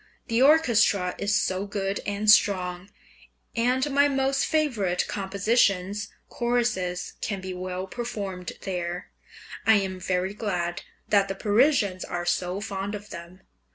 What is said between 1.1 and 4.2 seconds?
is so good and strong, and my